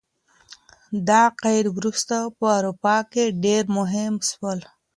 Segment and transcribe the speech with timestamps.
[1.07, 4.59] دا عقاید وروسته په اروپا کي ډیر مهم سول.